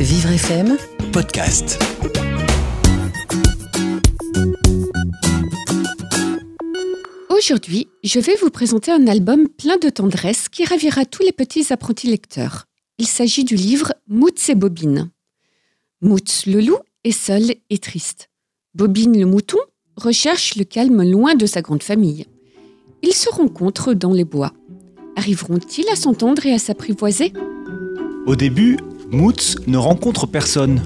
Vivre 0.00 0.30
FM, 0.30 0.76
podcast. 1.12 1.76
Aujourd'hui, 7.28 7.88
je 8.04 8.20
vais 8.20 8.36
vous 8.36 8.50
présenter 8.50 8.92
un 8.92 9.08
album 9.08 9.48
plein 9.48 9.76
de 9.76 9.88
tendresse 9.88 10.48
qui 10.48 10.64
ravira 10.64 11.04
tous 11.04 11.24
les 11.24 11.32
petits 11.32 11.72
apprentis 11.72 12.06
lecteurs. 12.06 12.66
Il 12.98 13.08
s'agit 13.08 13.42
du 13.42 13.56
livre 13.56 13.92
Moots 14.06 14.48
et 14.48 14.54
Bobine. 14.54 15.10
Moots 16.00 16.46
le 16.46 16.60
loup 16.60 16.78
est 17.02 17.10
seul 17.10 17.56
et 17.68 17.78
triste. 17.78 18.30
Bobine 18.74 19.18
le 19.18 19.26
mouton 19.26 19.58
recherche 19.96 20.54
le 20.54 20.62
calme 20.62 21.02
loin 21.02 21.34
de 21.34 21.46
sa 21.46 21.60
grande 21.60 21.82
famille. 21.82 22.26
Ils 23.02 23.14
se 23.14 23.30
rencontrent 23.30 23.94
dans 23.94 24.12
les 24.12 24.24
bois. 24.24 24.52
Arriveront-ils 25.16 25.88
à 25.88 25.96
s'entendre 25.96 26.46
et 26.46 26.52
à 26.52 26.60
s'apprivoiser? 26.60 27.32
Au 28.26 28.36
début, 28.36 28.76
Moots 29.10 29.56
ne 29.66 29.78
rencontre 29.78 30.26
personne. 30.26 30.82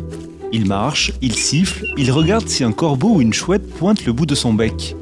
Il 0.53 0.67
marche, 0.67 1.13
il 1.23 1.35
siffle, 1.35 1.87
il 1.97 2.13
regarde 2.13 2.49
si 2.49 2.63
un 2.63 2.71
corbeau 2.71 3.17
ou 3.17 3.21
une 3.21 3.33
chouette 3.33 3.69
pointe 3.69 4.05
le 4.05 4.13
bout 4.13 4.27
de 4.27 4.37
son 4.37 4.55
bec. 4.55 4.95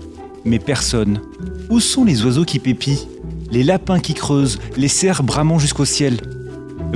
Mais 0.47 0.59
personne. 0.59 1.21
Où 1.69 1.81
sont 1.81 2.05
les 2.05 2.25
oiseaux 2.25 2.47
qui 2.47 2.59
pépient 2.59 3.07
Les 3.53 3.63
lapins 3.63 4.01
qui 4.01 4.15
creusent, 4.15 4.59
les 4.79 4.89
cerfs 4.89 5.23
bramant 5.23 5.59
jusqu'au 5.59 5.85
ciel 5.85 6.19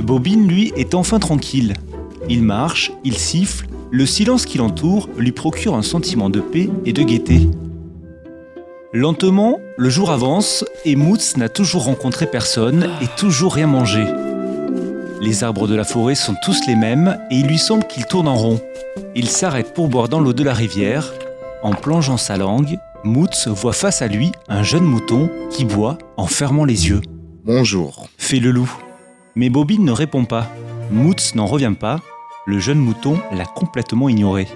Bobine, 0.01 0.47
lui, 0.47 0.73
est 0.75 0.95
enfin 0.95 1.19
tranquille. 1.19 1.73
Il 2.27 2.41
marche, 2.41 2.91
il 3.03 3.17
siffle, 3.17 3.67
le 3.91 4.07
silence 4.07 4.47
qui 4.47 4.57
l'entoure 4.57 5.07
lui 5.17 5.31
procure 5.31 5.75
un 5.75 5.83
sentiment 5.83 6.31
de 6.31 6.39
paix 6.39 6.69
et 6.85 6.93
de 6.93 7.03
gaieté. 7.03 7.47
Lentement, 8.93 9.59
le 9.77 9.89
jour 9.89 10.09
avance 10.09 10.65
et 10.85 10.95
Moots 10.95 11.37
n'a 11.37 11.49
toujours 11.49 11.83
rencontré 11.83 12.25
personne 12.25 12.89
et 13.01 13.07
toujours 13.15 13.53
rien 13.53 13.67
mangé. 13.67 14.05
Les 15.21 15.43
arbres 15.43 15.67
de 15.67 15.75
la 15.75 15.85
forêt 15.85 16.15
sont 16.15 16.35
tous 16.43 16.67
les 16.67 16.75
mêmes 16.75 17.17
et 17.31 17.35
il 17.35 17.47
lui 17.47 17.57
semble 17.57 17.87
qu'il 17.87 18.05
tourne 18.05 18.27
en 18.27 18.35
rond. 18.35 18.59
Il 19.15 19.29
s'arrête 19.29 19.73
pour 19.73 19.87
boire 19.87 20.09
dans 20.09 20.19
l'eau 20.19 20.33
de 20.33 20.43
la 20.43 20.53
rivière. 20.53 21.13
En 21.63 21.73
plongeant 21.73 22.17
sa 22.17 22.37
langue, 22.37 22.77
Moots 23.03 23.47
voit 23.47 23.73
face 23.73 24.01
à 24.01 24.07
lui 24.07 24.31
un 24.49 24.63
jeune 24.63 24.83
mouton 24.83 25.29
qui 25.51 25.63
boit 25.63 25.97
en 26.17 26.27
fermant 26.27 26.65
les 26.65 26.89
yeux. 26.89 27.01
Bonjour. 27.45 28.07
Fait 28.17 28.39
le 28.39 28.51
loup. 28.51 28.71
Mais 29.35 29.49
Bobine 29.49 29.85
ne 29.85 29.91
répond 29.91 30.25
pas. 30.25 30.49
Moots 30.91 31.33
n'en 31.35 31.45
revient 31.45 31.73
pas. 31.79 32.01
Le 32.45 32.59
jeune 32.59 32.79
mouton 32.79 33.17
l'a 33.31 33.45
complètement 33.45 34.09
ignoré. 34.09 34.47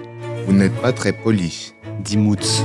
Vous 0.46 0.52
n'êtes 0.52 0.76
pas 0.80 0.92
très 0.92 1.12
poli. 1.12 1.72
Dit 2.04 2.16
Moots. 2.16 2.64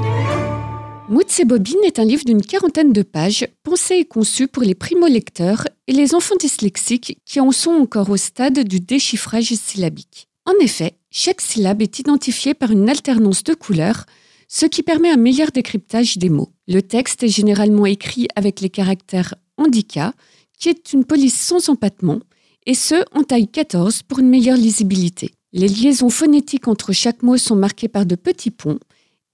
Moots 1.08 1.39
et 1.39 1.45
Bobine 1.45 1.83
est 1.86 2.00
un 2.00 2.05
livre 2.05 2.25
d'une 2.25 2.42
quarantaine 2.42 2.92
de 2.92 3.03
pages, 3.03 3.48
pensé 3.64 3.95
et 3.95 4.05
conçu 4.05 4.48
pour 4.48 4.64
les 4.64 4.75
primo-lecteurs 4.75 5.67
et 5.88 5.94
les 5.94 6.16
enfants 6.16 6.36
dyslexiques 6.39 7.19
qui 7.25 7.39
en 7.39 7.52
sont 7.52 7.72
encore 7.72 8.09
au 8.09 8.17
stade 8.17 8.59
du 8.59 8.80
déchiffrage 8.80 9.53
syllabique. 9.53 10.27
En 10.45 10.53
effet, 10.61 10.97
chaque 11.11 11.42
syllabe 11.42 11.81
est 11.81 12.00
identifiée 12.00 12.53
par 12.53 12.72
une 12.72 12.89
alternance 12.89 13.44
de 13.44 13.53
couleurs, 13.53 14.05
ce 14.47 14.66
qui 14.66 14.83
permet 14.83 15.09
un 15.09 15.17
meilleur 15.17 15.52
décryptage 15.52 16.17
des 16.17 16.30
mots. 16.30 16.52
Le 16.67 16.81
texte 16.81 17.23
est 17.23 17.30
généralement 17.30 17.86
écrit 17.86 18.27
avec 18.36 18.61
les 18.61 18.69
caractères 18.69 19.36
handicap, 19.58 20.16
qui 20.59 20.69
est 20.69 20.94
une 20.94 21.05
police 21.05 21.39
sans 21.39 21.69
empattement, 21.69 22.20
et 22.66 22.73
ce, 22.73 23.03
en 23.17 23.23
taille 23.23 23.47
14 23.47 24.03
pour 24.03 24.20
une 24.20 24.30
meilleure 24.30 24.58
lisibilité. 24.58 25.31
Les 25.53 25.67
liaisons 25.67 26.09
phonétiques 26.09 26.67
entre 26.67 26.94
chaque 26.94 27.23
mot 27.23 27.38
sont 27.38 27.55
marquées 27.55 27.88
par 27.88 28.05
de 28.05 28.16
petits 28.16 28.52
ponts, 28.52 28.80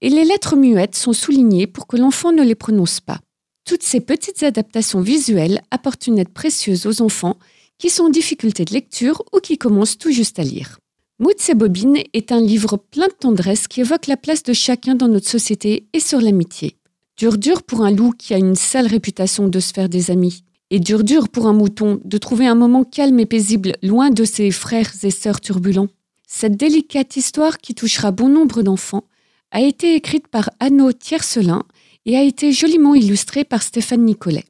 et 0.00 0.08
les 0.08 0.24
lettres 0.24 0.56
muettes 0.56 0.96
sont 0.96 1.12
soulignées 1.12 1.66
pour 1.66 1.86
que 1.86 1.96
l'enfant 1.96 2.32
ne 2.32 2.42
les 2.42 2.54
prononce 2.54 3.00
pas. 3.00 3.20
Toutes 3.64 3.82
ces 3.82 4.00
petites 4.00 4.42
adaptations 4.42 5.00
visuelles 5.00 5.62
apportent 5.70 6.06
une 6.06 6.18
aide 6.18 6.30
précieuse 6.30 6.86
aux 6.86 7.00
enfants 7.00 7.38
qui 7.78 7.90
sont 7.90 8.04
en 8.04 8.10
difficulté 8.10 8.64
de 8.64 8.72
lecture 8.72 9.22
ou 9.32 9.38
qui 9.38 9.58
commencent 9.58 9.98
tout 9.98 10.10
juste 10.10 10.38
à 10.38 10.42
lire. 10.42 10.78
Moots 11.18 11.48
et 11.48 11.54
Bobine 11.54 11.98
est 12.12 12.32
un 12.32 12.40
livre 12.40 12.76
plein 12.76 13.06
de 13.06 13.12
tendresse 13.12 13.68
qui 13.68 13.80
évoque 13.80 14.08
la 14.08 14.16
place 14.16 14.42
de 14.42 14.52
chacun 14.52 14.94
dans 14.96 15.08
notre 15.08 15.28
société 15.28 15.86
et 15.92 16.00
sur 16.00 16.20
l'amitié. 16.20 16.76
Dur 17.16 17.38
dur 17.38 17.62
pour 17.62 17.82
un 17.82 17.92
loup 17.92 18.12
qui 18.12 18.34
a 18.34 18.38
une 18.38 18.56
sale 18.56 18.86
réputation 18.86 19.46
de 19.46 19.60
se 19.60 19.72
faire 19.72 19.88
des 19.88 20.10
amis. 20.10 20.42
Et 20.70 20.80
dur 20.80 21.04
dur 21.04 21.28
pour 21.28 21.46
un 21.46 21.52
mouton 21.52 22.00
de 22.04 22.18
trouver 22.18 22.46
un 22.46 22.54
moment 22.54 22.82
calme 22.82 23.20
et 23.20 23.26
paisible 23.26 23.76
loin 23.82 24.10
de 24.10 24.24
ses 24.24 24.50
frères 24.50 24.90
et 25.02 25.10
sœurs 25.10 25.40
turbulents. 25.40 25.88
Cette 26.26 26.56
délicate 26.56 27.16
histoire 27.16 27.58
qui 27.58 27.74
touchera 27.74 28.10
bon 28.10 28.28
nombre 28.28 28.62
d'enfants 28.62 29.04
a 29.50 29.60
été 29.60 29.94
écrite 29.94 30.28
par 30.28 30.50
Anno 30.60 30.92
Tiercelin 30.92 31.62
et 32.06 32.16
a 32.16 32.22
été 32.22 32.52
joliment 32.52 32.94
illustrée 32.94 33.44
par 33.44 33.62
Stéphane 33.62 34.04
Nicolet. 34.04 34.44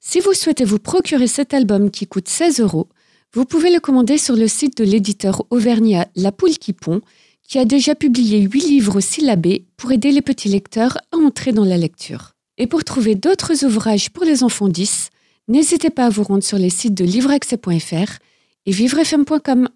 Si 0.00 0.20
vous 0.20 0.32
souhaitez 0.32 0.64
vous 0.64 0.78
procurer 0.78 1.26
cet 1.26 1.52
album 1.52 1.90
qui 1.90 2.06
coûte 2.06 2.28
16 2.28 2.60
euros, 2.60 2.88
vous 3.32 3.44
pouvez 3.44 3.72
le 3.72 3.80
commander 3.80 4.18
sur 4.18 4.34
le 4.34 4.48
site 4.48 4.78
de 4.78 4.84
l'éditeur 4.84 5.44
auvergnat 5.50 6.08
La 6.16 6.32
Poule 6.32 6.58
qui 6.58 6.72
pond, 6.72 7.00
qui 7.46 7.58
a 7.58 7.64
déjà 7.64 7.94
publié 7.94 8.40
8 8.40 8.60
livres 8.60 9.00
syllabés 9.00 9.66
pour 9.76 9.92
aider 9.92 10.10
les 10.10 10.22
petits 10.22 10.48
lecteurs 10.48 10.98
à 11.12 11.16
entrer 11.16 11.52
dans 11.52 11.64
la 11.64 11.76
lecture. 11.76 12.32
Et 12.58 12.66
pour 12.66 12.84
trouver 12.84 13.14
d'autres 13.14 13.64
ouvrages 13.64 14.10
pour 14.10 14.24
les 14.24 14.42
enfants 14.42 14.68
10, 14.68 15.10
n'hésitez 15.48 15.90
pas 15.90 16.06
à 16.06 16.10
vous 16.10 16.22
rendre 16.22 16.44
sur 16.44 16.58
les 16.58 16.70
sites 16.70 16.94
de 16.94 17.04
livreaccès.fr 17.04 18.18
et 18.66 18.72
vivrefm.com. 18.72 19.68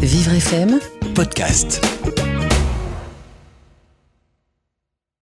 Vivre 0.00 0.32
FM, 0.32 0.80
Podcast. 1.14 1.80